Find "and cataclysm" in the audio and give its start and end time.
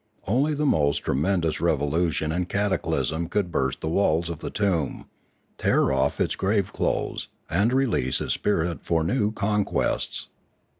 2.31-3.29